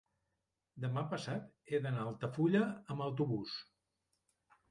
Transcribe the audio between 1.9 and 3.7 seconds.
a Altafulla amb autobús.